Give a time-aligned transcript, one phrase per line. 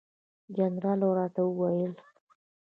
[0.55, 1.93] جنرال راته وویل.